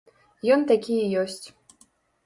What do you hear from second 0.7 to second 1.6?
такі і ёсць.